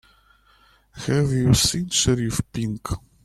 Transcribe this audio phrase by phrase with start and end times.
[1.05, 2.87] Have you seen Sheriff Pink?